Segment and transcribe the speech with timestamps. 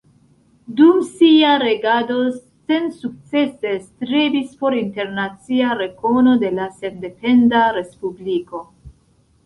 [0.77, 8.69] Dum sia regado sensukcese strebis por internacia rekono de la sendependa respubliko.